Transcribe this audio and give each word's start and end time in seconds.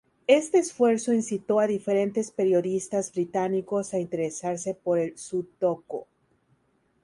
Este 0.25 0.57
esfuerzo 0.57 1.13
incitó 1.13 1.59
a 1.59 1.67
diferentes 1.67 2.31
periodistas 2.31 3.13
británicos 3.13 3.93
a 3.93 3.99
interesarse 3.99 4.73
por 4.73 4.97
el 4.97 5.15
Sudoku. 5.15 6.07